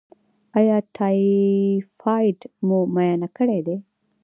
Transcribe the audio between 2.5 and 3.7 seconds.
مو معاینه کړی